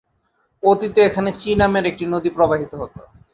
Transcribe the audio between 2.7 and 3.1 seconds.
হত।